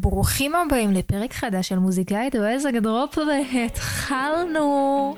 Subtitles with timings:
[0.00, 5.14] ברוכים הבאים לפרק חדש של מוזיקאית אוהז הגדרופ והתחלנו.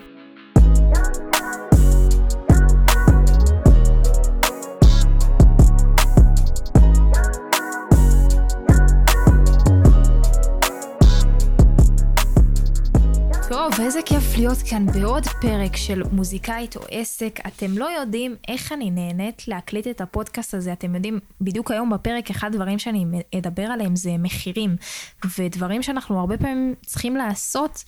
[13.92, 17.40] איזה כיף להיות כאן בעוד פרק של מוזיקאית או עסק.
[17.46, 20.72] אתם לא יודעים איך אני נהנית להקליט את הפודקאסט הזה.
[20.72, 23.04] אתם יודעים, בדיוק היום בפרק, אחד הדברים שאני
[23.38, 24.76] אדבר עליהם זה מחירים.
[25.38, 27.84] ודברים שאנחנו הרבה פעמים צריכים לעשות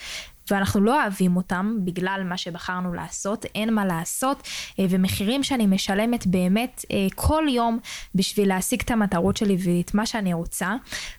[0.51, 4.49] ואנחנו לא אוהבים אותם בגלל מה שבחרנו לעשות, אין מה לעשות,
[4.79, 7.79] אה, ומחירים שאני משלמת באמת אה, כל יום
[8.15, 10.75] בשביל להשיג את המטרות שלי ואת מה שאני רוצה.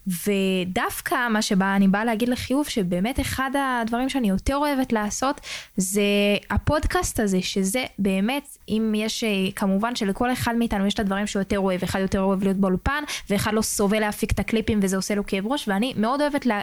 [0.07, 5.41] ודווקא מה שבא, אני באה להגיד לחיוב, שבאמת אחד הדברים שאני יותר אוהבת לעשות,
[5.77, 6.01] זה
[6.49, 11.41] הפודקאסט הזה, שזה באמת, אם יש, אה, כמובן שלכל אחד מאיתנו יש את הדברים שהוא
[11.41, 15.15] יותר אוהב, אחד יותר אוהב להיות באולפן, ואחד לא סובל להפיק את הקליפים וזה עושה
[15.15, 16.61] לו כאב ראש, ואני מאוד אוהבת לה,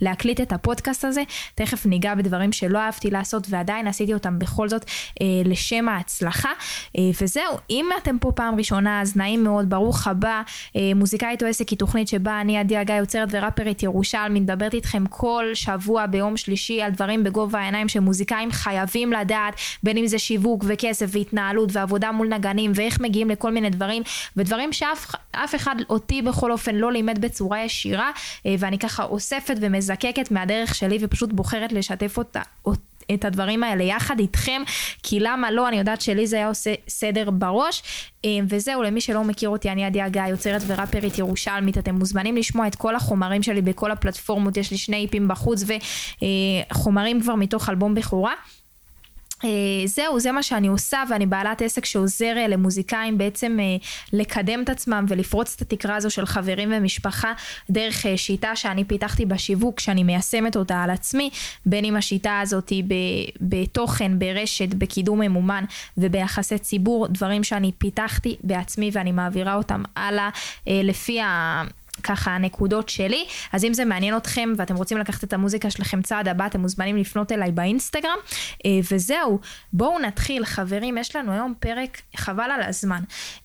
[0.00, 1.22] להקליט את הפודקאסט הזה.
[1.54, 4.84] תכף תכף ניגע בדברים שלא אהבתי לעשות ועדיין עשיתי אותם בכל זאת
[5.20, 6.50] אה, לשם ההצלחה.
[6.98, 10.42] אה, וזהו, אם אתם פה פעם ראשונה אז נעים מאוד, ברוך הבא.
[10.76, 15.04] אה, מוזיקאית או עסק היא תוכנית שבה אני עדי הגיא יוצרת וראפרית ירושלמי, מדברת איתכם
[15.06, 20.64] כל שבוע ביום שלישי על דברים בגובה העיניים שמוזיקאים חייבים לדעת, בין אם זה שיווק
[20.66, 24.02] וכסף והתנהלות ועבודה מול נגנים ואיך מגיעים לכל מיני דברים,
[24.36, 28.10] ודברים שאף אחד אותי בכל אופן לא לימד בצורה ישירה,
[28.46, 32.40] אה, ואני ככה אוספת ומזקקת מהדרך שלי ופשוט בוחרת לשתף אותה.
[33.14, 34.62] את הדברים האלה יחד איתכם,
[35.02, 37.82] כי למה לא, אני יודעת שלי זה היה עושה סדר בראש.
[38.24, 42.66] אה, וזהו, למי שלא מכיר אותי, אני עדי הגיא, יוצרת וראפרית ירושלמית, אתם מוזמנים לשמוע
[42.66, 45.64] את כל החומרים שלי בכל הפלטפורמות, יש לי שני איפים בחוץ
[46.70, 48.32] וחומרים כבר מתוך אלבום בכורה.
[49.44, 49.50] אה,
[49.86, 53.76] זהו, זה מה שאני עושה ואני בעלת עסק שעוזר אה, למוזיקאים בעצם אה,
[54.12, 57.32] לקדם את עצמם ולפרוץ את התקרה הזו של חברים ומשפחה
[57.70, 61.30] דרך שיטה שאני פיתחתי בשיווק, שאני מיישמת אותה על עצמי,
[61.66, 62.84] בין אם השיטה הזאת היא
[63.40, 65.64] בתוכן, ברשת, בקידום ממומן
[65.98, 70.30] וביחסי ציבור, דברים שאני פיתחתי בעצמי ואני מעבירה אותם הלאה
[70.66, 71.62] לפי ה...
[72.02, 73.26] ככה הנקודות שלי.
[73.52, 76.96] אז אם זה מעניין אתכם ואתם רוצים לקחת את המוזיקה שלכם צעד הבא, אתם מוזמנים
[76.96, 78.18] לפנות אליי באינסטגרם.
[78.66, 79.38] אה, וזהו,
[79.72, 80.44] בואו נתחיל.
[80.44, 83.02] חברים, יש לנו היום פרק חבל על הזמן.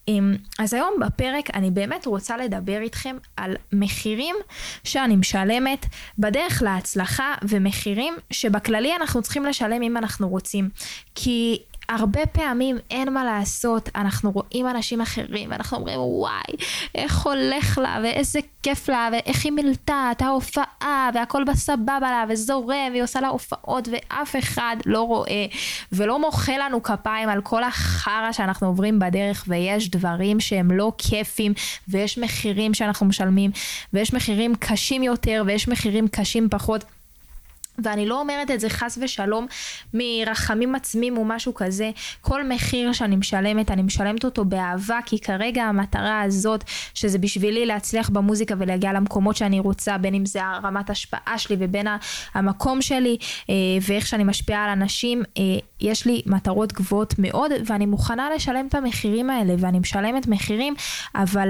[0.07, 4.35] אמ, אז היום בפרק אני באמת רוצה לדבר איתכם על מחירים
[4.83, 5.85] שאני משלמת
[6.19, 10.69] בדרך להצלחה ומחירים שבכללי אנחנו צריכים לשלם אם אנחנו רוצים.
[11.15, 11.59] כי
[11.89, 16.55] הרבה פעמים אין מה לעשות, אנחנו רואים אנשים אחרים ואנחנו אומרים וואי,
[16.95, 22.87] איך הולך לה ואיזה כיף לה ואיך היא מילתה את ההופעה והכל בסבבה לה וזורם
[22.91, 25.45] והיא עושה לה הופעות ואף אחד לא רואה
[25.91, 31.53] ולא מוחא לנו כפיים על כל החרא שאנחנו עוברים בדרך ויש דברים שהם לא כיפים
[31.87, 33.51] ויש מחירים שאנחנו משלמים
[33.93, 36.96] ויש מחירים קשים יותר ויש מחירים קשים פחות.
[37.83, 39.47] ואני לא אומרת את זה חס ושלום
[39.93, 41.91] מרחמים עצמים או משהו כזה.
[42.21, 48.09] כל מחיר שאני משלמת, אני משלמת אותו באהבה, כי כרגע המטרה הזאת, שזה בשבילי להצליח
[48.09, 51.87] במוזיקה ולהגיע למקומות שאני רוצה, בין אם זה הרמת השפעה שלי ובין
[52.33, 53.17] המקום שלי,
[53.49, 55.43] אה, ואיך שאני משפיעה על אנשים, אה,
[55.81, 60.75] יש לי מטרות גבוהות מאוד, ואני מוכנה לשלם את המחירים האלה, ואני משלמת מחירים,
[61.15, 61.47] אבל...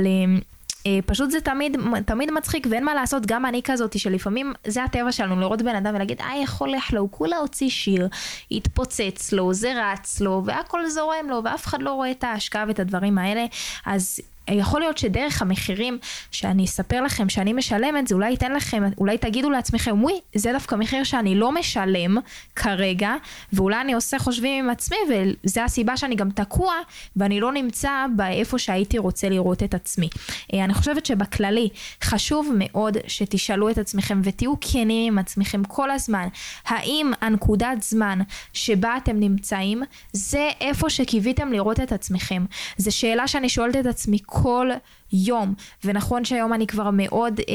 [0.88, 5.12] אה, פשוט זה תמיד, תמיד מצחיק ואין מה לעשות, גם אני כזאת שלפעמים זה הטבע
[5.12, 8.08] שלנו לראות בן אדם ולהגיד אה איך הולך לו, הוא כולה הוציא שיר,
[8.52, 12.80] התפוצץ לו, זה רץ לו והכל זורם לו ואף אחד לא רואה את ההשקעה ואת
[12.80, 13.46] הדברים האלה,
[13.86, 14.20] אז
[14.52, 15.98] יכול להיות שדרך המחירים
[16.32, 20.76] שאני אספר לכם שאני משלמת, זה אולי ייתן לכם, אולי תגידו לעצמכם, וואי, זה דווקא
[20.76, 22.18] מחיר שאני לא משלם
[22.56, 23.14] כרגע,
[23.54, 26.74] ואולי אני עושה חושבים עם עצמי, וזה הסיבה שאני גם תקוע,
[27.16, 30.10] ואני לא נמצא באיפה שהייתי רוצה לראות את עצמי.
[30.54, 31.70] אה, אני חושבת שבכללי,
[32.04, 36.28] חשוב מאוד שתשאלו את עצמכם ותהיו כנים עם עצמכם כל הזמן,
[36.66, 38.20] האם הנקודת זמן
[38.54, 42.46] שבה אתם נמצאים, זה איפה שקיוויתם לראות את עצמכם.
[42.78, 44.70] זו שאלה שאני שואלת את עצמי כל
[45.14, 45.54] יום.
[45.84, 47.54] ונכון שהיום אני כבר מאוד אה,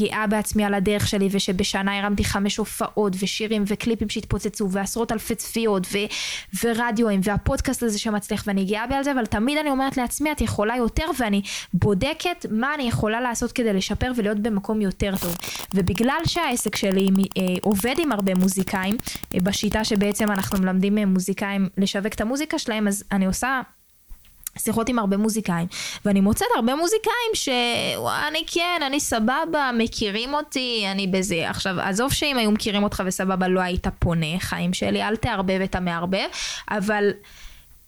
[0.00, 5.86] גאה בעצמי על הדרך שלי, ושבשנה הרמתי חמש הופעות, ושירים, וקליפים שהתפוצצו, ועשרות אלפי צפיות,
[5.92, 5.98] ו-
[6.64, 10.40] ורדיואים, והפודקאסט הזה שמצליח, ואני גאה בי על זה, אבל תמיד אני אומרת לעצמי, את
[10.40, 11.42] יכולה יותר, ואני
[11.74, 15.36] בודקת מה אני יכולה לעשות כדי לשפר ולהיות במקום יותר טוב.
[15.74, 17.08] ובגלל שהעסק שלי
[17.38, 18.96] אה, עובד עם הרבה מוזיקאים,
[19.34, 23.60] אה, בשיטה שבעצם אנחנו מלמדים מוזיקאים לשווק את המוזיקה שלהם, אז אני עושה
[24.58, 25.66] שיחות עם הרבה מוזיקאים,
[26.04, 31.50] ואני מוצאת הרבה מוזיקאים שאני כן, אני סבבה, מכירים אותי, אני בזה.
[31.50, 35.74] עכשיו, עזוב שאם היו מכירים אותך וסבבה לא היית פונה, חיים שלי, אל תערבב את
[35.74, 36.26] המערבב,
[36.70, 37.10] אבל...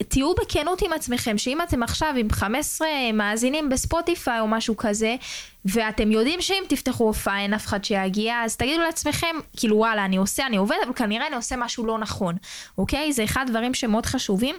[0.09, 5.17] תהיו בכנות עם עצמכם, שאם אתם עכשיו עם 15 מאזינים בספוטיפיי או משהו כזה,
[5.65, 10.17] ואתם יודעים שאם תפתחו הופעה אין אף אחד שיגיע, אז תגידו לעצמכם, כאילו וואלה, אני
[10.17, 12.37] עושה, אני עובד, אבל כנראה אני עושה משהו לא נכון,
[12.79, 13.13] אוקיי?
[13.13, 14.57] זה אחד הדברים שמאוד חשובים.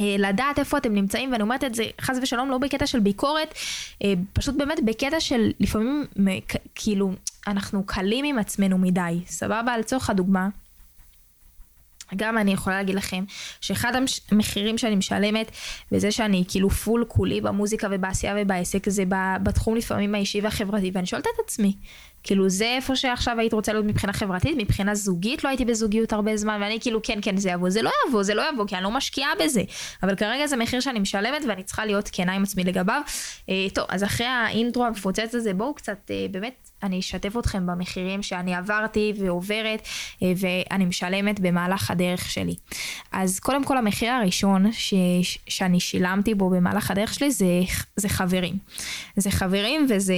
[0.00, 3.54] אה, לדעת איפה אתם נמצאים, ואני אומרת את זה חס ושלום לא בקטע של ביקורת,
[4.04, 6.06] אה, פשוט באמת בקטע של לפעמים
[6.74, 7.12] כאילו
[7.46, 9.78] אנחנו קלים עם עצמנו מדי, סבבה?
[9.78, 10.48] לצורך הדוגמה.
[12.16, 13.24] גם אני יכולה להגיד לכם
[13.60, 13.92] שאחד
[14.30, 15.50] המחירים שאני משלמת
[15.92, 19.04] וזה שאני כאילו פול כולי במוזיקה ובעשייה ובעסק זה
[19.42, 21.76] בתחום לפעמים האישי והחברתי ואני שואלת את עצמי
[22.22, 26.36] כאילו זה איפה שעכשיו היית רוצה להיות מבחינה חברתית מבחינה זוגית לא הייתי בזוגיות הרבה
[26.36, 28.84] זמן ואני כאילו כן כן זה יבוא זה לא יבוא זה לא יבוא כי אני
[28.84, 29.62] לא משקיעה בזה
[30.02, 33.02] אבל כרגע זה מחיר שאני משלמת ואני צריכה להיות כנה עם עצמי לגביו
[33.48, 38.22] אה, טוב אז אחרי האינטרו המפוצץ הזה בואו קצת אה, באמת אני אשתף אתכם במחירים
[38.22, 39.88] שאני עברתי ועוברת
[40.22, 42.54] אה, ואני משלמת במהלך הדרך שלי.
[43.12, 44.94] אז קודם כל המחיר הראשון ש,
[45.48, 47.60] שאני שילמתי בו במהלך הדרך שלי זה,
[47.96, 48.58] זה חברים.
[49.16, 50.14] זה חברים וזה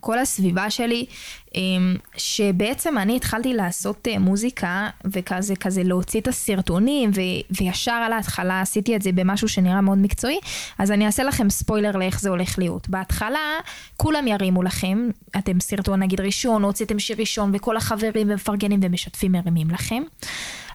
[0.00, 1.06] כל הסביבה שלי,
[1.54, 7.20] אמ, שבעצם אני התחלתי לעשות אה, מוזיקה וכזה כזה להוציא את הסרטונים ו,
[7.60, 10.38] וישר על ההתחלה עשיתי את זה במשהו שנראה מאוד מקצועי,
[10.78, 12.88] אז אני אעשה לכם ספוילר לאיך זה הולך להיות.
[12.88, 13.58] בהתחלה
[13.96, 15.08] כולם ירימו לכם,
[15.38, 20.02] אתם סרטון נגיד ראשון, הוצאתם שיר ראשון וכל החברים ומפרגנים ומשתפים מרימים לכם.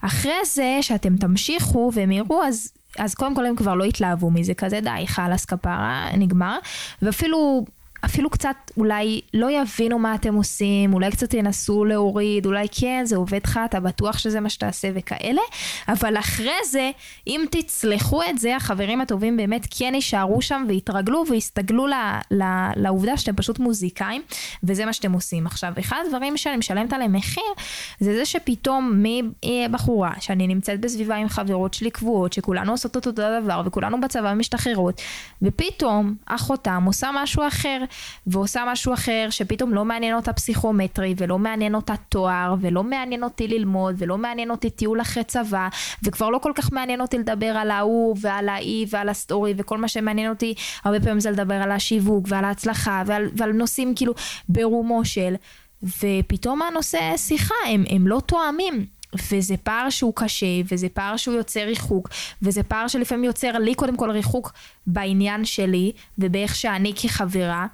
[0.02, 4.54] אחרי זה שאתם תמשיכו והם יראו אז אז קודם כל הם כבר לא יתלהבו מזה,
[4.54, 6.58] כזה די, חלאס כפרה, נגמר.
[7.02, 7.66] ואפילו
[8.06, 13.16] אפילו קצת אולי לא יבינו מה אתם עושים, אולי קצת ינסו להוריד, אולי כן, זה
[13.16, 15.42] עובד לך, אתה בטוח שזה מה שתעשה וכאלה,
[15.88, 16.92] אבל אחרי זה,
[17.28, 21.94] אם תצלחו את זה, החברים הטובים באמת כן יישארו שם ויתרגלו ויסתגלו ל,
[22.32, 22.44] ל,
[22.76, 24.22] לעובדה שאתם פשוט מוזיקאים,
[24.64, 25.46] וזה מה שאתם עושים.
[25.46, 27.44] עכשיו, אחד הדברים שאני משלמת עליהם מחיר,
[28.00, 33.62] זה זה שפתאום מבחורה, שאני נמצאת בסביבה עם חברות שלי קבועות, שכולנו עושות אותו דבר,
[33.66, 35.02] וכולנו בצבא משתחררות,
[35.42, 37.84] ופתאום אחותכם עושה משהו אחר.
[38.28, 43.48] ועושה משהו אחר שפתאום לא מעניין אותה פסיכומטרי ולא מעניין אותה תואר ולא מעניין אותי
[43.48, 45.68] ללמוד ולא מעניין אותי טיול אחרי צבא
[46.04, 49.78] וכבר לא כל כך מעניין אותי לדבר על ההוא ועל ההיא ועל ה story וכל
[49.78, 50.54] מה שמעניין אותי
[50.84, 54.14] הרבה פעמים זה לדבר על השיווק ועל ההצלחה ועל, ועל נושאים כאילו
[54.50, 55.36] ברומו של
[55.84, 58.86] ופתאום הנושא שיחה הם, הם לא תואמים
[59.32, 62.10] וזה פער שהוא קשה, וזה פער שהוא יוצר ריחוק,
[62.42, 64.54] וזה פער שלפעמים יוצר לי קודם כל ריחוק
[64.88, 67.68] בעניין שלי, ובאיך שאני כחברה.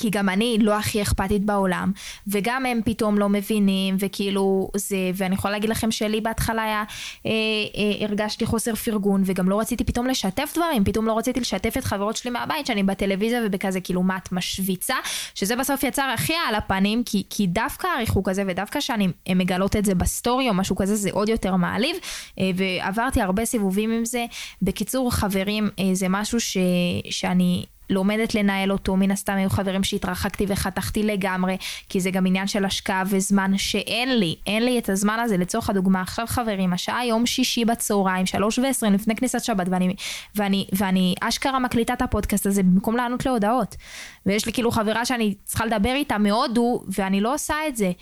[0.00, 1.92] כי גם אני לא הכי אכפתית בעולם,
[2.26, 6.84] וגם הם פתאום לא מבינים, וכאילו זה, ואני יכולה להגיד לכם שלי בהתחלה היה,
[7.26, 11.74] אה, אה, הרגשתי חוסר פרגון, וגם לא רציתי פתאום לשתף דברים, פתאום לא רציתי לשתף
[11.78, 14.94] את חברות שלי מהבית, שאני בטלוויזיה ובכזה כאילו מה את משוויצה,
[15.34, 19.84] שזה בסוף יצר הכי על הפנים, כי, כי דווקא הריחוק הזה, ודווקא שאני מגלות את
[19.84, 21.96] זה בסטורי או משהו כזה, זה עוד יותר מעליב,
[22.38, 24.26] אה, ועברתי הרבה סיבובים עם זה.
[24.62, 26.56] בקיצור, חברים, אה, זה משהו ש,
[27.10, 27.64] שאני...
[27.90, 31.56] לומדת לנהל אותו, מן הסתם היו חברים שהתרחקתי וחתכתי לגמרי,
[31.88, 35.36] כי זה גם עניין של השקעה וזמן שאין לי, אין לי את הזמן הזה.
[35.36, 39.94] לצורך הדוגמה, עכשיו חברים, השעה יום שישי בצהריים, שלוש ועשרים לפני כניסת שבת, ואני,
[40.34, 43.76] ואני, ואני אשכרה מקליטה את הפודקאסט הזה במקום לענות להודעות.
[44.26, 47.92] ויש לי כאילו חברה שאני צריכה לדבר איתה מהודו, ואני לא עושה את זה.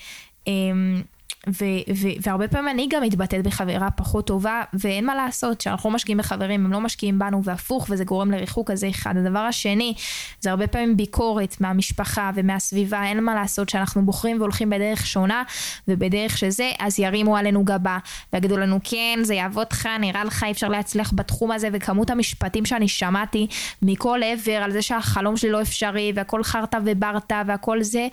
[1.47, 5.95] ו- ו- והרבה פעמים אני גם מתבטאת בחברה פחות טובה, ואין מה לעשות, שאנחנו לא
[5.95, 9.17] משקיעים בחברים, הם לא משקיעים בנו, והפוך, וזה גורם לריחוק, הזה אחד.
[9.17, 9.95] הדבר השני,
[10.41, 15.43] זה הרבה פעמים ביקורת מהמשפחה ומהסביבה, אין מה לעשות, שאנחנו בוחרים והולכים בדרך שונה,
[15.89, 17.99] ובדרך שזה, אז ירימו עלינו גבה,
[18.33, 22.65] ויגידו לנו, כן, זה יעבוד לך, נראה לך, אי אפשר להצליח בתחום הזה, וכמות המשפטים
[22.65, 23.47] שאני שמעתי
[23.83, 28.09] מכל עבר, על זה שהחלום שלי לא אפשרי, והכל חרטא וברטא, והכל זה,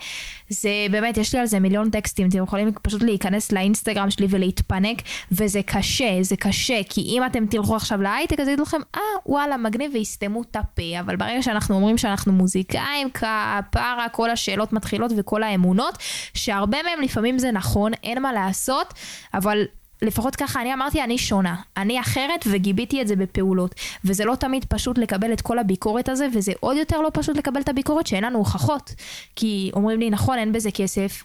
[0.48, 3.52] זה באמת, יש לי על זה מיליון טקסטים, אתם יכולים פשוט להיכנס.
[3.52, 8.62] לאינסטגרם שלי ולהתפנק, וזה קשה, זה קשה, כי אם אתם תלכו עכשיו להייטק, אז יגידו
[8.62, 14.30] לכם, אה, וואלה, מגניב, ויסתמו את הפה, אבל ברגע שאנחנו אומרים שאנחנו מוזיקאים, כפרה, כל
[14.30, 15.98] השאלות מתחילות וכל האמונות,
[16.34, 18.94] שהרבה מהם לפעמים זה נכון, אין מה לעשות,
[19.34, 19.64] אבל
[20.02, 21.56] לפחות ככה אני אמרתי, אני שונה.
[21.76, 23.74] אני אחרת וגיביתי את זה בפעולות.
[24.04, 27.60] וזה לא תמיד פשוט לקבל את כל הביקורת הזה, וזה עוד יותר לא פשוט לקבל
[27.60, 28.94] את הביקורת שאין לנו הוכחות.
[29.36, 31.22] כי אומרים לי, נכון, אין בזה כסף,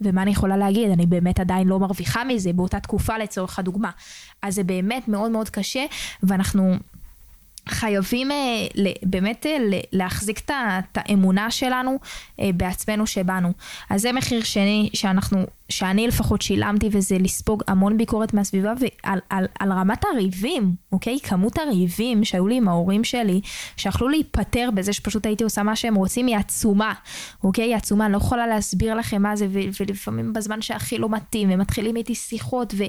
[0.00, 0.90] ומה אני יכולה להגיד?
[0.90, 3.90] אני באמת עדיין לא מרוויחה מזה באותה תקופה לצורך הדוגמה.
[4.42, 5.84] אז זה באמת מאוד מאוד קשה,
[6.22, 6.76] ואנחנו
[7.68, 8.36] חייבים אה,
[9.02, 9.56] באמת אה,
[9.92, 11.98] להחזיק את האמונה שלנו
[12.40, 13.52] אה, בעצמנו שבנו.
[13.90, 19.46] אז זה מחיר שני שאנחנו שאני לפחות שילמתי, וזה לספוג המון ביקורת מהסביבה, ועל על,
[19.60, 21.18] על רמת הריבים, אוקיי?
[21.22, 23.40] כמות הריבים שהיו לי עם ההורים שלי,
[23.76, 26.92] שיכלו להיפטר בזה שפשוט הייתי עושה מה שהם רוצים, היא עצומה,
[27.44, 27.64] אוקיי?
[27.64, 31.50] היא עצומה, אני לא יכולה להסביר לכם מה זה, ו- ולפעמים בזמן שהכי לא מתאים,
[31.50, 32.84] הם מתחילים איתי שיחות, ו-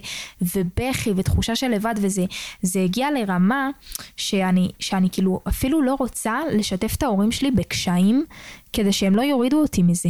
[0.56, 3.70] ובכי, ותחושה של לבד, וזה הגיע לרמה
[4.18, 8.26] שאני, שאני כאילו אפילו לא רוצה לשתף את ההורים שלי בקשיים,
[8.74, 10.10] כדי שהם לא יורידו אותי מזה.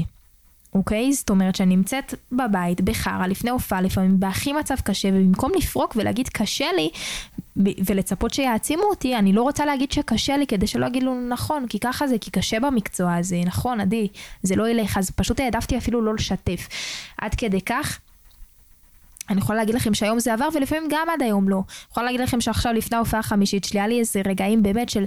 [0.75, 1.13] אוקיי?
[1.13, 6.30] זאת אומרת שאני נמצאת בבית, בחרא, לפני הופעה, לפעמים בהכי מצב קשה, ובמקום לפרוק ולהגיד
[6.30, 6.90] קשה לי,
[7.58, 12.08] ולצפות שיעצימו אותי, אני לא רוצה להגיד שקשה לי כדי שלא יגידו נכון, כי ככה
[12.08, 14.08] זה, כי קשה במקצוע הזה, נכון, עדי,
[14.44, 16.68] זה לא ילך, אז פשוט העדפתי אפילו לא לשתף.
[17.18, 18.00] עד כדי כך.
[19.30, 21.56] אני יכולה להגיד לכם שהיום זה עבר ולפעמים גם עד היום לא.
[21.56, 25.06] אני יכולה להגיד לכם שעכשיו לפני ההופעה החמישית שלי היה לי איזה רגעים באמת של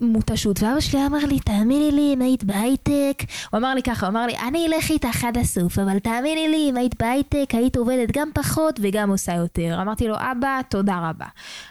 [0.00, 4.12] מותשות, ואבא שלי אמר לי, תאמיני לי, אם היית בהייטק, הוא אמר לי ככה, הוא
[4.12, 8.08] אמר לי, אני אלך איתך עד הסוף, אבל תאמיני לי, אם היית בהייטק, היית עובדת
[8.12, 9.78] גם פחות וגם עושה יותר.
[9.82, 11.26] אמרתי לו, אבא, תודה רבה.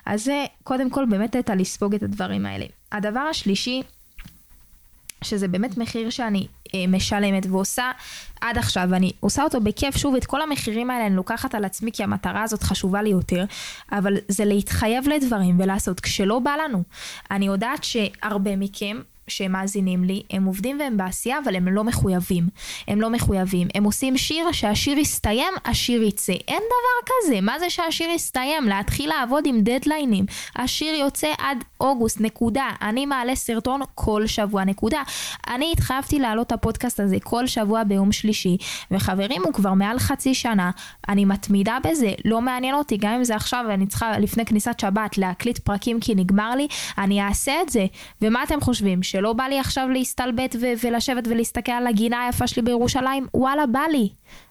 [0.05, 2.65] אז זה, קודם כל, באמת הייתה לספוג את הדברים האלה.
[2.91, 3.81] הדבר השלישי,
[5.23, 7.91] שזה באמת מחיר שאני אה, משלמת ועושה
[8.41, 11.91] עד עכשיו, ואני עושה אותו בכיף, שוב, את כל המחירים האלה אני לוקחת על עצמי
[11.91, 13.45] כי המטרה הזאת חשובה לי יותר,
[13.91, 16.83] אבל זה להתחייב לדברים ולעשות כשלא בא לנו.
[17.31, 22.47] אני יודעת שהרבה מכם שהם מאזינים לי, הם עובדים והם בעשייה, אבל הם לא מחויבים.
[22.87, 23.67] הם לא מחויבים.
[23.75, 26.33] הם עושים שיר, שהשיר יסתיים, השיר יצא.
[26.47, 27.41] אין דבר כזה.
[27.41, 28.63] מה זה שהשיר יסתיים?
[28.63, 30.25] להתחיל לעבוד עם דדליינים.
[30.55, 32.69] השיר יוצא עד אוגוסט, נקודה.
[32.81, 35.03] אני מעלה סרטון כל שבוע, נקודה.
[35.47, 38.57] אני התחייבתי להעלות את הפודקאסט הזה כל שבוע ביום שלישי,
[38.91, 40.71] וחברים, הוא כבר מעל חצי שנה.
[41.09, 45.17] אני מתמידה בזה, לא מעניין אותי, גם אם זה עכשיו, אני צריכה לפני כניסת שבת
[45.17, 47.85] להקליט פרקים כי נגמר לי, אני אעשה את זה.
[48.21, 49.03] ומה אתם חושבים?
[49.13, 53.27] שלא בא לי עכשיו להסתלבט ולשבת ולהסתכל על הגינה היפה שלי בירושלים?
[53.33, 54.09] וואלה, בא לי.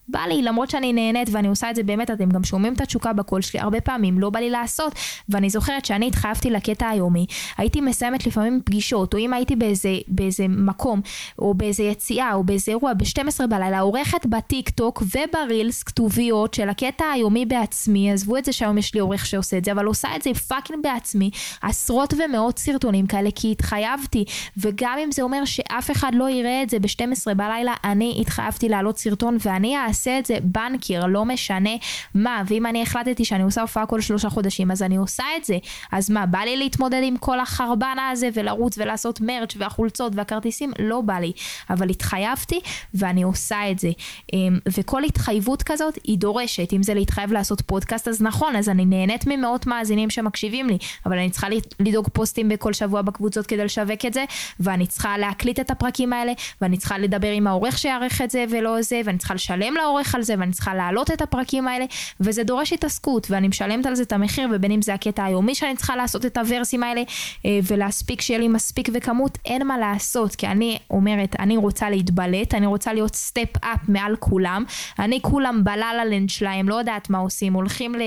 [0.09, 3.13] בא לי, למרות שאני נהנית ואני עושה את זה באמת, אתם גם שומעים את התשוקה
[3.13, 4.93] בקול שלי הרבה פעמים, לא בא לי לעשות.
[5.29, 7.27] ואני זוכרת שאני התחייבתי לקטע היומי,
[7.59, 11.01] הייתי מסיימת לפעמים פגישות, או אם הייתי באיזה, באיזה מקום,
[11.39, 16.69] או באיזה יציאה, או באיזה אירוע, ב-12 בלילה, עורכת בטיק טוק וב Reels כתוביות של
[16.69, 20.09] הקטע היומי בעצמי, עזבו את זה שהיום יש לי עורך שעושה את זה, אבל עושה
[20.17, 21.31] את זה fucking בעצמי,
[21.63, 24.25] עשרות ומאות סרטונים כאלה, כי התחייבתי,
[24.57, 28.99] וגם אם זה אומר שאף אחד לא יראה את זה ב-12 בלילה, אני התחייבתי להעלות
[28.99, 31.71] סרטון ואני אעשה את זה בנקר, לא משנה
[32.15, 32.43] מה.
[32.47, 35.59] ואם אני החלטתי שאני עושה הופעה כל שלושה חודשים, אז אני עושה את זה.
[35.93, 40.73] אז מה, בא לי להתמודד עם כל החרבנה הזה ולרוץ ולעשות מרץ' והחולצות והכרטיסים?
[40.79, 41.33] לא בא לי.
[41.71, 42.61] אבל התחייבתי
[42.95, 43.91] ואני עושה את זה.
[44.33, 46.73] אמ, וכל התחייבות כזאת היא דורשת.
[46.73, 51.19] אם זה להתחייב לעשות פודקאסט, אז נכון, אז אני נהנית ממאות מאזינים שמקשיבים לי, אבל
[51.19, 51.47] אני צריכה
[51.81, 54.25] לדאוג פוסטים בכל שבוע בקבוצות כדי לשווק את זה,
[54.61, 58.83] ואני צריכה להקליט את הפרקים האלה, ואני צריכה לדבר עם העורך שיערך את זה ולא
[58.83, 61.85] זה, ואני צריכה לשלם לעורך על זה ואני צריכה להעלות את הפרקים האלה
[62.21, 65.77] וזה דורש התעסקות ואני משלמת על זה את המחיר ובין אם זה הקטע היומי שאני
[65.77, 67.03] צריכה לעשות את הוורסים האלה
[67.47, 72.55] אה, ולהספיק שיהיה לי מספיק וכמות אין מה לעשות כי אני אומרת אני רוצה להתבלט
[72.55, 74.65] אני רוצה להיות סטפ אפ מעל כולם.
[74.99, 78.03] אני כולם בללה לנד שלהם לא יודעת מה עושים הולכים ל...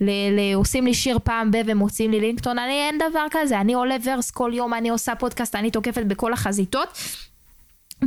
[0.00, 3.60] ל, ל עושים לי שיר פעם ב ומוצאים לי לינקטון אני אין דבר כזה.
[3.60, 6.88] אני עולה ורס כל יום אני עושה פודקאסט אני תוקפת בכל החזיתות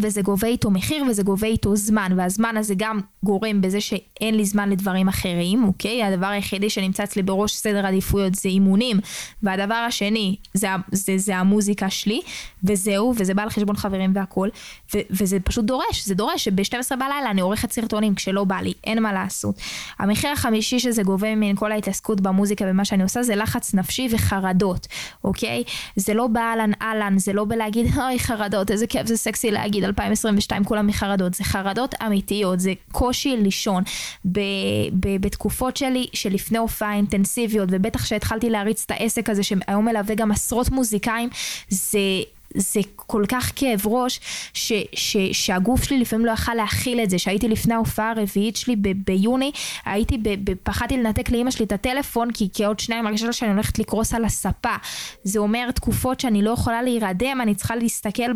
[0.02, 4.46] וזה גובה איתו מחיר וזה גובה איתו זמן, והזמן הזה גם גורם בזה שאין לי
[4.46, 6.04] זמן לדברים אחרים, אוקיי?
[6.04, 9.00] הדבר היחידי שנמצא אצלי בראש סדר עדיפויות זה אימונים,
[9.44, 12.22] והדבר השני זה, זה, זה המוזיקה שלי,
[12.64, 14.50] וזהו, וזה בא על חשבון חברים והכל,
[14.96, 19.04] ו, וזה פשוט דורש, זה דורש שב-12 בלילה אני עורכת סרטונים כשלא בא לי, אין
[19.04, 19.56] מה לעשות.
[20.00, 24.88] המחיר החמישי שזה גובה ממני כל ההתעסקות במוזיקה ומה שאני עושה זה לחץ נפשי וחרדות,
[25.24, 25.64] אוקיי?
[25.96, 30.64] זה לא באהלן אהלן, זה לא בלהגיד אוי חרדות, איזה כיף זה סקסי להגיד 2022
[30.64, 33.84] כולם מחרדות, זה חרדות אמיתיות, זה קושי לישון.
[34.32, 34.40] ב,
[35.00, 40.32] ב, בתקופות שלי שלפני הופעה אינטנסיביות, ובטח שהתחלתי להריץ את העסק הזה שהיום מלווה גם
[40.32, 41.30] עשרות מוזיקאים,
[41.70, 42.00] זה...
[42.58, 44.20] זה כל כך כאב ראש,
[44.54, 48.76] ש, ש, שהגוף שלי לפעמים לא יכל להכיל את זה, שהייתי לפני ההופעה הרביעית שלי
[48.76, 49.52] ב, ביוני,
[49.86, 53.52] הייתי, ב, ב, פחדתי לנתק לאימא שלי את הטלפון, כי, כי עוד שניים מרגישה שאני
[53.52, 54.76] הולכת לקרוס על הספה.
[55.24, 58.32] זה אומר תקופות שאני לא יכולה להירדם, אני צריכה להסתכל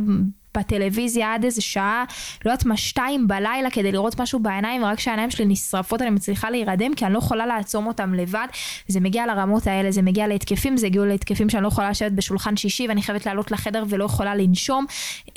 [0.59, 2.03] בטלוויזיה עד איזה שעה,
[2.45, 6.49] לא יודעת מה, שתיים בלילה כדי לראות משהו בעיניים, ורק כשהעיניים שלי נשרפות אני מצליחה
[6.49, 8.47] להירדם, כי אני לא יכולה לעצום אותם לבד.
[8.87, 12.57] זה מגיע לרמות האלה, זה מגיע להתקפים, זה הגיעו להתקפים שאני לא יכולה לשבת בשולחן
[12.57, 14.85] שישי, ואני חייבת לעלות לחדר ולא יכולה לנשום.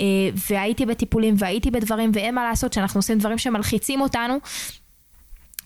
[0.00, 0.04] אה,
[0.50, 4.38] והייתי בטיפולים והייתי בדברים, ואין מה לעשות, שאנחנו עושים דברים שמלחיצים אותנו.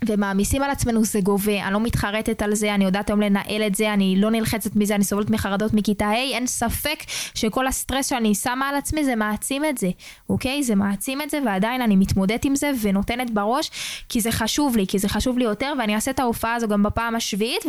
[0.05, 3.75] ומעמיסים על עצמנו זה גובה, אני לא מתחרטת על זה, אני יודעת היום לנהל את
[3.75, 6.99] זה, אני לא נלחצת מזה, אני סובלת מחרדות מכיתה ה', אין ספק
[7.35, 9.91] שכל הסטרס שאני שמה על עצמי זה מעצים את זה,
[10.29, 10.63] אוקיי?
[10.63, 13.71] זה מעצים את זה ועדיין אני מתמודדת עם זה ונותנת בראש,
[14.09, 16.83] כי זה חשוב לי, כי זה חשוב לי יותר, ואני אעשה את ההופעה הזו גם
[16.83, 17.65] בפעם השביעית,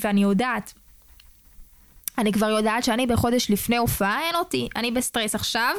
[0.00, 0.72] ואני יודעת.
[2.18, 5.74] אני כבר יודעת שאני בחודש לפני הופעה, אין אותי, אני בסטרס עכשיו.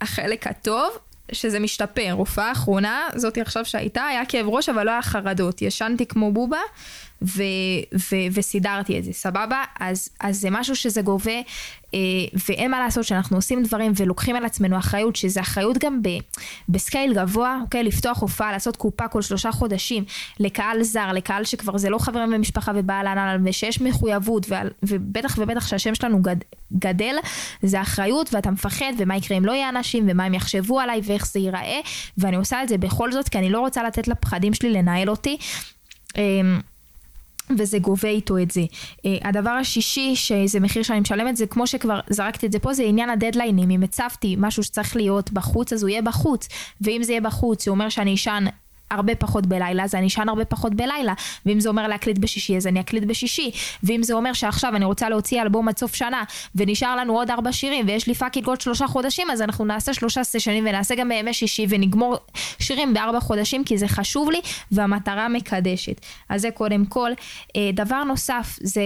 [0.00, 0.88] החלק הטוב
[1.32, 2.12] שזה משתפר.
[2.12, 5.62] הופעה אחרונה, זאתי עכשיו שהייתה, היה כאב ראש אבל לא היה חרדות.
[5.62, 6.58] ישנתי כמו בובה
[7.24, 7.42] ו,
[7.94, 9.64] ו, וסידרתי את זה, סבבה?
[9.80, 11.40] אז, אז זה משהו שזה גובה,
[11.94, 11.98] אה,
[12.48, 16.08] ואין מה לעשות שאנחנו עושים דברים ולוקחים על עצמנו אחריות, שזה אחריות גם ב,
[16.68, 17.84] בסקייל גבוה, אוקיי?
[17.84, 20.04] לפתוח הופעה, לעשות קופה כל שלושה חודשים
[20.40, 25.66] לקהל זר, לקהל שכבר זה לא חברים ומשפחה ובעל הנ"ל, ושיש מחויבות, ועל, ובטח ובטח
[25.66, 26.36] שהשם שלנו גד,
[26.72, 27.16] גדל,
[27.62, 31.26] זה אחריות, ואתה מפחד, ומה יקרה אם לא יהיה אנשים, ומה הם יחשבו עליי, ואיך
[31.26, 31.80] זה ייראה,
[32.18, 35.36] ואני עושה את זה בכל זאת, כי אני לא רוצה לתת לפחדים שלי לנהל אותי.
[36.16, 36.60] אמ,
[37.58, 38.60] וזה גובה איתו את זה.
[38.60, 42.82] Uh, הדבר השישי, שזה מחיר שאני משלמת, זה כמו שכבר זרקתי את זה פה, זה
[42.82, 43.70] עניין הדדליינים.
[43.70, 46.48] אם הצבתי משהו שצריך להיות בחוץ, אז הוא יהיה בחוץ.
[46.80, 48.44] ואם זה יהיה בחוץ, זה אומר שאני אשן
[48.90, 51.12] הרבה פחות בלילה, אז אני אשן הרבה פחות בלילה.
[51.46, 53.50] ואם זה אומר להקליט בשישי, אז אני אקליט בשישי.
[53.82, 56.22] ואם זה אומר שעכשיו אני רוצה להוציא אלבום עד סוף שנה,
[56.54, 60.24] ונשאר לנו עוד ארבע שירים, ויש לי fucking עוד שלושה חודשים, אז אנחנו נעשה שלושה
[60.24, 62.16] סשנים ונעשה גם בימי שישי, ונגמור
[62.58, 64.40] שירים בארבע חודשים, כי זה חשוב לי,
[64.72, 66.00] והמטרה מקדשת.
[66.28, 67.10] אז זה קודם כל.
[67.56, 68.82] אה, דבר נוסף, זה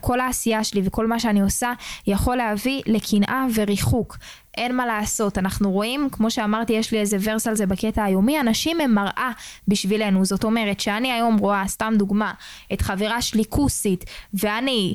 [0.00, 1.72] כל העשייה שלי וכל מה שאני עושה,
[2.06, 4.16] יכול להביא לקנאה וריחוק.
[4.56, 8.40] אין מה לעשות, אנחנו רואים, כמו שאמרתי, יש לי איזה ורס על זה בקטע היומי,
[8.40, 9.30] אנשים הם מראה
[9.68, 10.24] בשבילנו.
[10.24, 12.32] זאת אומרת, שאני היום רואה, סתם דוגמה,
[12.72, 14.94] את חברה שלי כוסית, ואני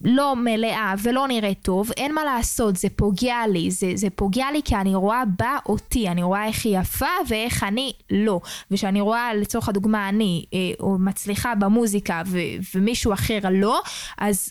[0.00, 4.60] לא מלאה ולא נראית טוב, אין מה לעשות, זה פוגע לי, זה, זה פוגע לי
[4.64, 8.40] כי אני רואה בה אותי, אני רואה איך היא יפה ואיך אני לא.
[8.70, 12.38] ושאני רואה לצורך הדוגמה אני אה, או מצליחה במוזיקה ו,
[12.74, 13.80] ומישהו אחר לא,
[14.18, 14.50] אז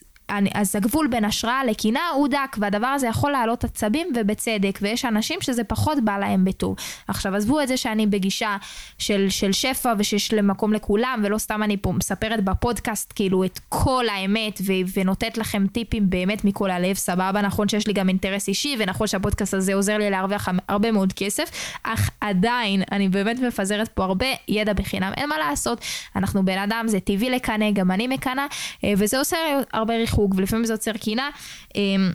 [0.54, 5.42] אז הגבול בין השראה לקנאה הוא דק, והדבר הזה יכול להעלות עצבים ובצדק, ויש אנשים
[5.42, 6.76] שזה פחות בא להם בטוב.
[7.08, 8.58] עכשיו עזבו את זה שאני בגישה
[8.98, 14.06] של, של שפע ושיש למקום לכולם, ולא סתם אני פה מספרת בפודקאסט כאילו את כל
[14.10, 18.76] האמת ו, ונותנת לכם טיפים באמת מכל הלב, סבבה, נכון שיש לי גם אינטרס אישי,
[18.80, 24.04] ונכון שהפודקאסט הזה עוזר לי להרוויח הרבה מאוד כסף, אך עדיין אני באמת מפזרת פה
[24.04, 25.82] הרבה ידע בחינם, אין מה לעשות,
[26.16, 28.46] אנחנו בן אדם, זה טבעי לקנא, גם אני מקנא,
[28.84, 29.38] אה, וזה עושה
[29.74, 30.17] הרבה ריחוק.
[30.18, 31.30] חוג, ולפעמים זה יוצר קינה.
[31.76, 32.12] אמ,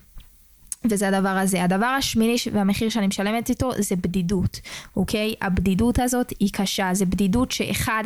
[0.91, 1.65] וזה הדבר הזה.
[1.65, 4.61] הדבר השמיני והמחיר שאני משלמת איתו זה בדידות,
[4.97, 5.35] אוקיי?
[5.41, 8.05] הבדידות הזאת היא קשה, זה בדידות שאחד,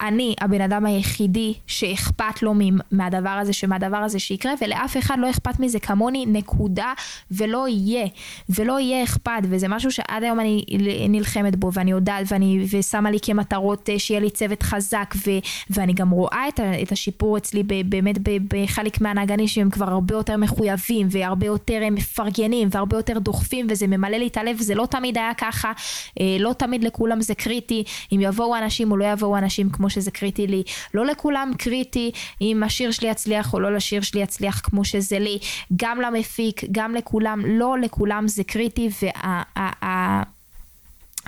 [0.00, 2.54] אני הבן אדם היחידי שאכפת לו
[2.90, 6.92] מהדבר הזה, שמהדבר הזה שיקרה, ולאף אחד לא אכפת מזה כמוני, נקודה,
[7.30, 8.06] ולא יהיה,
[8.48, 10.64] ולא יהיה אכפת, וזה משהו שעד היום אני
[11.08, 15.30] נלחמת בו, ואני יודעת, ואני, ושמה לי כמטרות אה, שיהיה לי צוות חזק, ו,
[15.70, 18.16] ואני גם רואה את, את השיפור אצלי ב, באמת
[18.48, 23.86] בחלק מהנהגנים שהם כבר הרבה יותר מחויבים, והרבה יותר אה, מפרגנים, והרבה יותר דוחפים, וזה
[23.86, 25.72] ממלא לי את הלב, זה לא תמיד היה ככה,
[26.20, 30.10] אה, לא תמיד לכולם זה קריטי, אם יבואו אנשים או לא יבואו אנשים כמו שזה
[30.10, 30.62] קריטי לי.
[30.94, 35.38] לא לכולם קריטי אם השיר שלי יצליח או לא לשיר שלי יצליח כמו שזה לי.
[35.76, 40.22] גם למפיק, גם לכולם, לא לכולם זה קריטי, וה...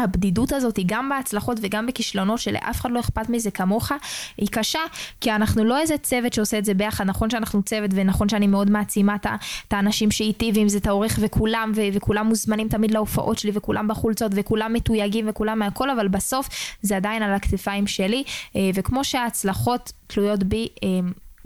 [0.02, 3.92] הבדידות הזאת היא גם בהצלחות וגם בכישלונות שלאף אחד לא אכפת מזה כמוך
[4.36, 4.80] היא קשה
[5.20, 7.04] כי אנחנו לא איזה צוות שעושה את זה ביחד.
[7.06, 9.16] נכון שאנחנו צוות ונכון שאני מאוד מעצימה
[9.68, 13.88] את האנשים שאיתי ואם זה את העורך וכולם ו- וכולם מוזמנים תמיד להופעות שלי וכולם
[13.88, 16.48] בחולצות וכולם מתויגים וכולם מהכל אבל בסוף
[16.82, 18.24] זה עדיין על הכתפיים שלי.
[18.56, 20.88] אה, וכמו שההצלחות תלויות בי אה,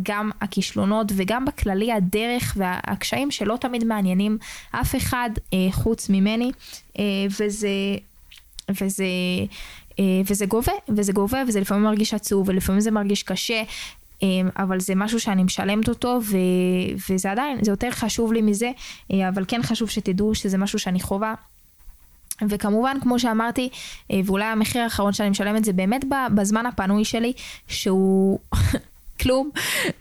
[0.03, 4.38] גם הכישלונות וגם בכללי הדרך והקשיים שלא תמיד מעניינים
[4.71, 6.51] אף אחד אה, חוץ ממני.
[7.40, 7.69] וזה
[8.70, 9.05] וזה,
[9.98, 13.62] אה, וזה גובה, וזה גובה, וזה לפעמים מרגיש עצוב, ולפעמים זה מרגיש קשה,
[14.22, 16.37] אה, אבל זה משהו שאני משלמת אותו, ו,
[17.11, 18.70] וזה עדיין, זה יותר חשוב לי מזה,
[19.12, 21.35] אה, אבל כן חשוב שתדעו שזה משהו שאני חווה.
[22.48, 23.68] וכמובן, כמו שאמרתי,
[24.24, 27.33] ואולי המחיר האחרון שאני משלמת זה באמת בזמן הפנוי שלי,
[27.68, 28.38] שהוא
[29.20, 29.50] כלום.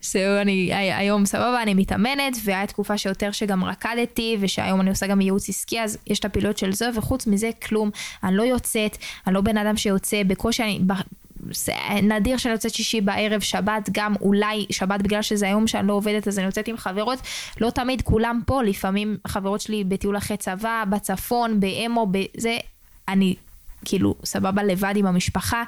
[0.01, 5.21] זהו, אני היום סבבה, אני מתאמנת, והיה תקופה שיותר שגם רקדתי, ושהיום אני עושה גם
[5.21, 7.89] ייעוץ עסקי, אז יש את הפעילות של זה, וחוץ מזה כלום.
[8.23, 8.97] אני לא יוצאת,
[9.28, 10.80] אני לא בן אדם שיוצא, בקושי אני...
[12.04, 16.28] נדיר שאני יוצאת שישי בערב, שבת גם אולי, שבת בגלל שזה היום שאני לא עובדת
[16.28, 17.19] אז אני יוצאת עם חברות,
[17.62, 22.58] לא תמיד כולם פה, לפעמים חברות שלי בטיול אחרי צבא, בצפון, באמו, בזה,
[23.08, 23.36] אני
[23.86, 25.63] כאילו סבבה לבד עם המשפחה,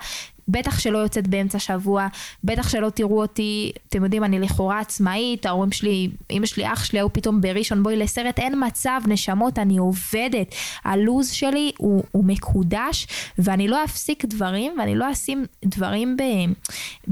[0.47, 2.07] בטח שלא יוצאת באמצע שבוע,
[2.43, 6.99] בטח שלא תראו אותי, אתם יודעים, אני לכאורה עצמאית, ההורים שלי, אמא שלי, אח שלי
[6.99, 10.55] היו פתאום בראשון, בואי לסרט, אין מצב, נשמות, אני עובדת.
[10.83, 13.07] הלו"ז שלי הוא, הוא מקודש,
[13.39, 16.23] ואני לא אפסיק דברים, ואני לא אשים דברים ב,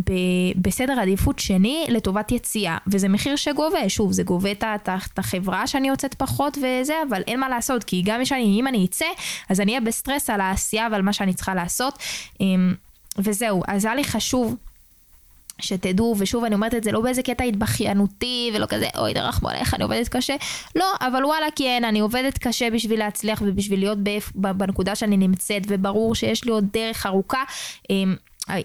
[0.09, 0.13] ב,
[0.55, 6.13] בסדר עדיפות שני לטובת יציאה, וזה מחיר שגובה, שוב, זה גובה את החברה שאני יוצאת
[6.13, 9.05] פחות וזה, אבל אין מה לעשות, כי גם אם אני אצא,
[9.49, 11.99] אז אני אהיה בסטרס על העשייה ועל מה שאני צריכה לעשות.
[13.17, 14.55] אמ, וזהו, אז היה לי חשוב
[15.61, 19.73] שתדעו, ושוב אני אומרת את זה לא באיזה קטע התבכיינותי ולא כזה אוי דרחמו עליך
[19.73, 20.35] אני עובדת קשה,
[20.75, 23.97] לא, אבל וואלה כן, אני עובדת קשה בשביל להצליח ובשביל להיות
[24.35, 27.43] בנקודה שאני נמצאת וברור שיש לי עוד דרך ארוכה.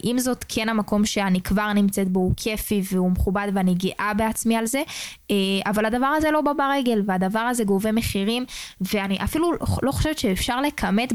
[0.02, 4.56] עם זאת, כן המקום שאני כבר נמצאת בו הוא כיפי והוא מכובד ואני גאה בעצמי
[4.56, 4.82] על זה,
[5.30, 8.44] אה, אבל הדבר הזה לא בא ברגל והדבר הזה גובה מחירים,
[8.80, 11.12] ואני אפילו לא חושבת שאפשר לכמת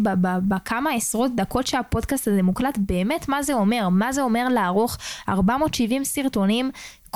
[0.48, 4.98] בכמה עשרות דקות שהפודקאסט הזה מוקלט, באמת מה זה אומר, מה זה אומר לערוך
[5.30, 6.72] 470 סרטונים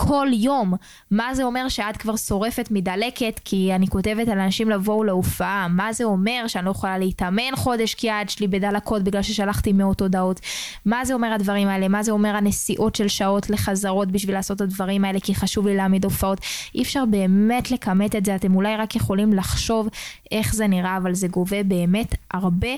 [0.08, 0.74] כל יום.
[1.12, 5.68] מה זה אומר שאת כבר שורפת מדלקת כי אני כותבת על אנשים לבואו להופעה?
[5.68, 10.02] מה זה אומר שאני לא יכולה להתאמן חודש כי היד שלי בדלקות בגלל ששלחתי מאות
[10.02, 10.40] הודעות?
[10.86, 11.88] מה זה אומר הדברים האלה?
[11.88, 15.76] מה זה אומר הנסיעות של שעות לחזרות בשביל לעשות את הדברים האלה כי חשוב לי
[15.76, 16.40] להעמיד הופעות?
[16.76, 19.90] אי אפשר באמת לכמת את זה, אתם אולי רק יכולים לחשוב
[20.32, 22.72] איך זה נראה, אבל זה גובה באמת הרבה.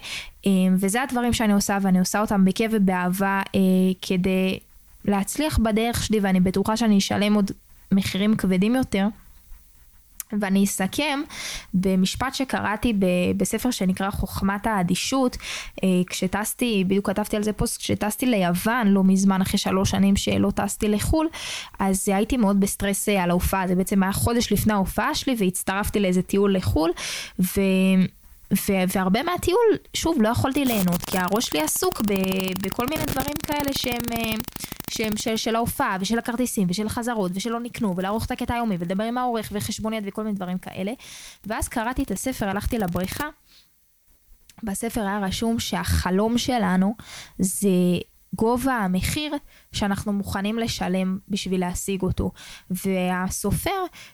[0.45, 3.59] אה, וזה הדברים שאני עושה ואני עושה אותם בכיף ובאהבה אה,
[4.01, 4.59] כדי
[5.05, 7.51] להצליח בדרך שלי, ואני בטוחה שאני אשלם עוד
[7.91, 9.07] מחירים כבדים יותר.
[10.39, 11.21] ואני אסכם
[11.73, 13.05] במשפט שקראתי ב-
[13.37, 15.37] בספר שנקרא חוכמת האדישות,
[15.83, 20.51] אה, כשטסתי, בדיוק כתבתי על זה פוסט, כשטסתי ליוון לא מזמן, אחרי שלוש שנים שלא
[20.55, 21.27] טסתי לחו"ל,
[21.79, 25.99] אז הייתי מאוד בסטרס אה, על ההופעה, זה בעצם היה חודש לפני ההופעה שלי, והצטרפתי
[25.99, 26.91] לאיזה טיול לחו"ל,
[27.39, 27.61] ו...
[28.53, 33.35] ו- והרבה מהטיול, שוב, לא יכולתי ליהנות, כי הראש שלי עסוק ב- בכל מיני דברים
[33.43, 34.33] כאלה שהם, אה,
[34.91, 39.03] שהם של, של ההופעה, ושל הכרטיסים, ושל החזרות, ושלא נקנו, ולערוך את הקטע היומי, ולדבר
[39.03, 40.91] עם העורך, וחשבוניות, וכל מיני דברים כאלה.
[41.45, 43.27] ואז קראתי את הספר, הלכתי לבריכה.
[44.63, 46.95] בספר היה רשום שהחלום שלנו
[47.39, 47.69] זה
[48.35, 49.33] גובה המחיר
[49.75, 52.31] שאנחנו מוכנים לשלם בשביל להשיג אותו.
[52.69, 53.69] והסופר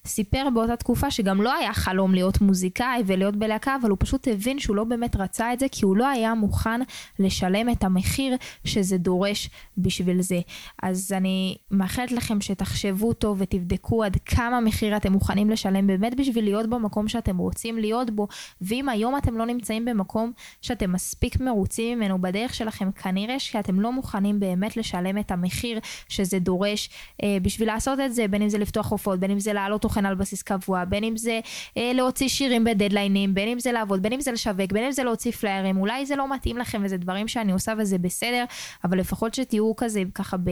[0.06, 4.60] סיפר באותה תקופה שגם לא היה חלום להיות מוזיקאי ולהיות בלהקה, אבל הוא פשוט הבין
[4.60, 6.82] שהוא לא באמת רצה את זה, כי הוא לא היה מוכן
[7.20, 10.40] לשלם את המחיר שזה דורש בשביל זה.
[10.84, 16.44] אז אני מאחלת לכם שתחשבו טוב ותבדקו עד כמה מחיר אתם מוכנים לשלם באמת בשביל
[16.44, 18.28] להיות במקום שאתם רוצים להיות בו.
[18.62, 23.92] ואם היום אתם לא נמצאים במקום שאתם מספיק מרוצים ממנו בדרך שלכם, כנראה שאתם לא
[23.92, 25.47] מוכנים באמת לשלם את המחיר.
[25.48, 25.80] המחיר
[26.10, 26.90] שזה דורש
[27.24, 30.06] אה, בשביל לעשות את זה, בין אם זה לפתוח הופעות, בין אם זה להעלות תוכן
[30.06, 31.40] על בסיס קבוע, בין אם זה
[31.78, 35.04] אה, להוציא שירים בדדליינים, בין אם זה לעבוד, בין אם זה לשווק, בין אם זה
[35.04, 38.46] להוציא פליירים, אולי זה לא מתאים לכם וזה דברים שאני עושה וזה בסדר,
[38.84, 40.50] אבל לפחות שתהיו כזה ככה ב...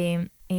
[0.52, 0.56] אה,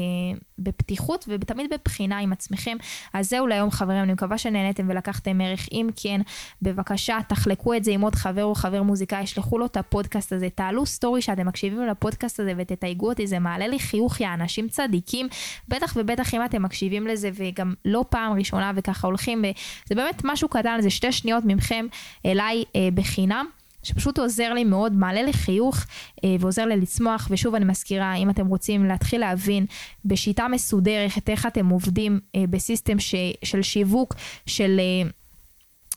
[0.59, 2.77] בפתיחות ותמיד בבחינה עם עצמכם.
[3.13, 5.69] אז זהו להיום חברים, אני מקווה שנהניתם ולקחתם ערך.
[5.73, 6.21] אם כן,
[6.63, 10.49] בבקשה תחלקו את זה עם עוד חבר או חבר מוזיקאי, שלחו לו את הפודקאסט הזה,
[10.55, 15.29] תעלו סטורי שאתם מקשיבים לפודקאסט הזה ותתייגו אותי, זה מעלה לי חיוך, יא אנשים צדיקים.
[15.69, 19.45] בטח ובטח אם אתם מקשיבים לזה וגם לא פעם ראשונה וככה הולכים,
[19.87, 21.87] זה באמת משהו קטן, זה שתי שניות מכם
[22.27, 23.47] אליי אה, בחינם.
[23.87, 25.85] שפשוט עוזר לי מאוד, מעלה לי חיוך
[26.25, 27.29] אה, ועוזר לי לצמוח.
[27.31, 29.67] ושוב אני מזכירה, אם אתם רוצים להתחיל להבין
[30.05, 34.15] בשיטה מסודרת איך אתם עובדים אה, בסיסטם ש, של שיווק,
[34.47, 34.81] של...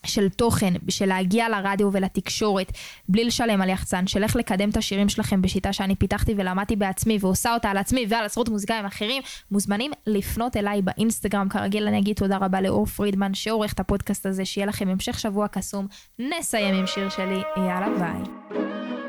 [0.06, 2.72] של תוכן, של להגיע לרדיו ולתקשורת
[3.08, 7.18] בלי לשלם על יחצן, של איך לקדם את השירים שלכם בשיטה שאני פיתחתי ולמדתי בעצמי
[7.20, 11.48] ועושה אותה על עצמי ועל עשרות מוזיקאים אחרים, מוזמנים לפנות אליי באינסטגרם.
[11.48, 15.48] כרגיל אני אגיד תודה רבה לאור פרידמן שעורך את הפודקאסט הזה, שיהיה לכם המשך שבוע
[15.48, 15.86] קסום.
[16.18, 18.99] נסיים עם שיר שלי, יאללה ביי.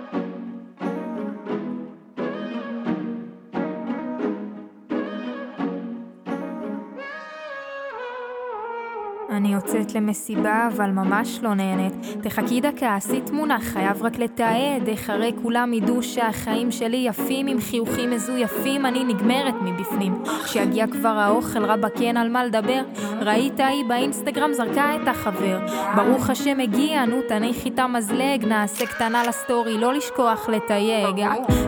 [9.32, 11.94] אני יוצאת למסיבה, אבל ממש לא נהנית.
[12.22, 14.88] תחכי דקה, עשי תמונה, חייב רק לתעד.
[14.88, 20.24] איך הרי כולם ידעו שהחיים שלי יפים, עם חיוכים מזויפים, אני נגמרת מבפנים.
[20.44, 22.82] כשיגיע כבר האוכל, רבאק אין על מה לדבר.
[23.22, 25.60] ראית היא באינסטגרם זרקה את החבר.
[25.96, 31.26] ברוך השם הגיע, נו תניחי את המזלג, נעשה קטנה לסטורי, לא לשכוח לתייג.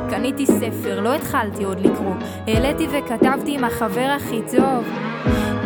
[0.10, 2.16] קניתי ספר, לא התחלתי עוד לקרוא.
[2.48, 5.13] העליתי וכתבתי עם החבר הכי טוב.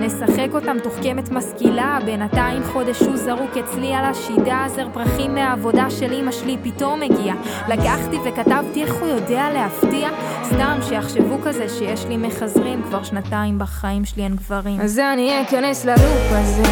[0.08, 5.90] נשחק אותם תוך קמת משכילה, בינתיים חודש הוא זרוק אצלי על השידה, זר פרחים מהעבודה
[5.90, 7.34] של אמא שלי פתאום הגיע.
[7.68, 10.10] לקחתי וכתבתי איך הוא יודע להפתיע,
[10.44, 14.82] סתם שיחשבו כזה שיש לי מחזרים, כבר שנתיים בחיים שלי אין גברים.
[14.82, 16.64] אז אני אכנס ללופ הזה,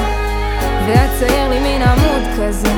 [0.88, 2.74] ואצייר לי מין עמוד כזה.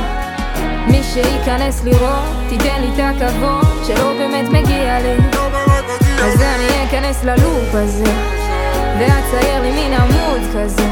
[0.88, 5.18] מי שייכנס לראות, תיתן לי את הכבוד שלא באמת מגיע לי.
[6.24, 8.37] אז אני אכנס ללופ הזה,
[9.00, 10.88] ואצייר לי מין עמוד כזה.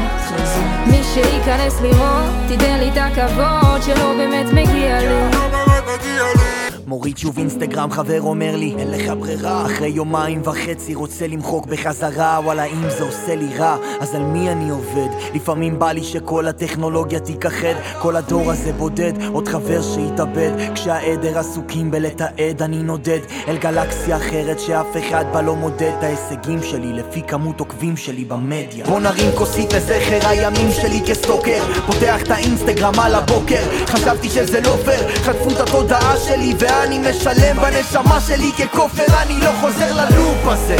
[0.86, 6.65] מי שייכנס לראות, תיתן לי את הכבוד שלא באמת מגיע לי.
[6.86, 9.66] מוריד שוב אינסטגרם, חבר אומר לי, אין לך ברירה.
[9.66, 14.50] אחרי יומיים וחצי רוצה למחוק בחזרה, וואלה אם זה עושה לי רע, אז על מי
[14.50, 15.08] אני עובד?
[15.34, 20.50] לפעמים בא לי שכל הטכנולוגיה תיכחד, כל הדור הזה בודד, עוד חבר שהתאבד.
[20.74, 26.62] כשהעדר עסוקים בלתעד, אני נודד אל גלקסיה אחרת שאף אחד בה לא מודד את ההישגים
[26.62, 28.86] שלי, לפי כמות עוקבים שלי במדיה.
[28.86, 34.76] בוא נרים כוסית לזכר הימים שלי כסטוקר, פותח את האינסטגרם על הבוקר, חשבתי שזה לא
[34.84, 36.75] פייר, חטפו את התודעה שלי ואז...
[36.84, 40.76] אני משלם בנשמה שלי ככופר, אני לא חוזר ללופ הזה.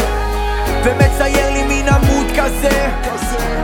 [0.85, 2.89] ומצייר לי מין עמוד כזה.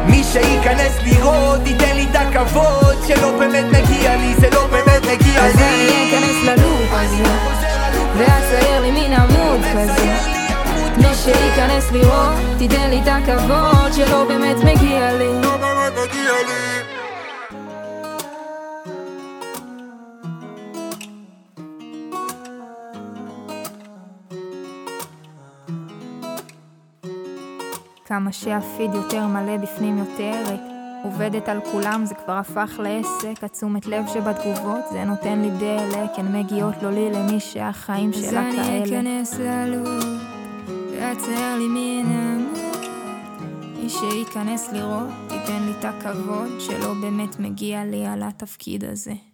[0.06, 5.42] מי שייכנס לראות ייתן לי את הכבוד שלא באמת מגיע לי, זה לא באמת מגיע
[5.42, 5.48] לי.
[5.48, 7.22] אז אני אכנס ללופ הזה
[8.16, 10.12] ואצייר לי מין עמוד כזה.
[10.96, 15.40] מי שייכנס לראות תיתן לי את הכבוד שלא באמת מגיע לי.
[15.42, 16.81] לא באמת מגיע לי
[28.12, 30.44] כמה שהפיד יותר מלא בפנים יותר.
[31.04, 36.36] עובדת על כולם, זה כבר הפך לעסק, התשומת לב שבתגובות, זה נותן לי דלק, הן
[36.36, 38.82] מגיעות לו לי למי שהחיים שלה כאלה.
[38.82, 40.04] אז אני אכנס ללוב,
[40.92, 42.46] ועצר לי מן.
[43.76, 49.31] מי שייכנס לראות, תיתן לי את הכבוד, שלא באמת מגיע לי על התפקיד הזה.